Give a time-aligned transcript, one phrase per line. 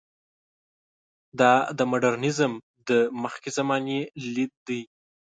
[1.39, 2.51] دا د مډرنیزم
[2.89, 2.89] د
[3.23, 3.99] مخکې زمانې
[4.33, 4.81] لید دی.